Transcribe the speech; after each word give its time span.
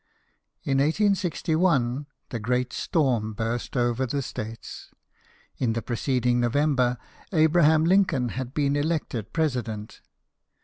la 0.65 0.71
1 0.73 0.79
86 0.81 1.47
1, 1.47 2.07
the 2.29 2.39
great 2.39 2.73
storm 2.73 3.33
burst 3.33 3.77
over 3.77 4.07
the 4.07 4.23
States. 4.23 4.89
In 5.59 5.73
the 5.73 5.83
preceding 5.83 6.39
November, 6.39 6.97
Abra 7.31 7.65
ham 7.65 7.83
Lincoln 7.85 8.29
had 8.29 8.55
been 8.55 8.75
elected 8.75 9.31
President. 9.31 10.01